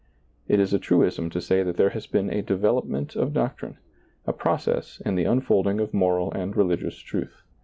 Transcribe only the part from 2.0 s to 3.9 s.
been a development of doctrine,